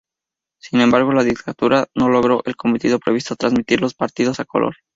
Sin 0.59 0.81
embargo, 0.81 1.11
la 1.13 1.21
dictadura 1.23 1.85
no 1.93 2.09
logró 2.09 2.41
el 2.45 2.55
cometido 2.55 2.97
previsto; 2.97 3.35
transmitir 3.35 3.81
los 3.81 3.93
partidos 3.93 4.39
a 4.39 4.45
color. 4.45 4.77